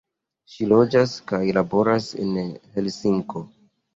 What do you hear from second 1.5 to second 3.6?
laboras en Helsinko.